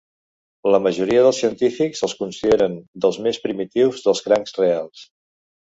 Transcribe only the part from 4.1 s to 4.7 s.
crancs